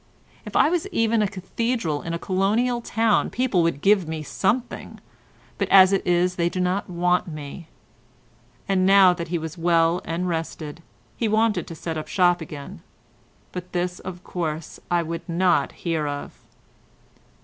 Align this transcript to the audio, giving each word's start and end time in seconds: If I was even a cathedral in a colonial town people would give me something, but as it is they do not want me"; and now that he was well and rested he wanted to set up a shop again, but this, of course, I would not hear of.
If 0.45 0.55
I 0.55 0.67
was 0.71 0.87
even 0.87 1.21
a 1.21 1.27
cathedral 1.27 2.01
in 2.01 2.11
a 2.11 2.17
colonial 2.17 2.81
town 2.81 3.29
people 3.29 3.61
would 3.61 3.81
give 3.81 4.07
me 4.07 4.23
something, 4.23 4.99
but 5.59 5.69
as 5.69 5.93
it 5.93 6.01
is 6.07 6.37
they 6.37 6.49
do 6.49 6.59
not 6.59 6.89
want 6.89 7.27
me"; 7.27 7.67
and 8.67 8.83
now 8.83 9.13
that 9.13 9.27
he 9.27 9.37
was 9.37 9.59
well 9.59 10.01
and 10.03 10.27
rested 10.27 10.81
he 11.17 11.27
wanted 11.27 11.67
to 11.67 11.75
set 11.75 11.99
up 11.99 12.07
a 12.07 12.09
shop 12.09 12.41
again, 12.41 12.81
but 13.51 13.73
this, 13.73 13.99
of 13.99 14.23
course, 14.23 14.79
I 14.89 15.03
would 15.03 15.29
not 15.29 15.71
hear 15.71 16.07
of. 16.07 16.31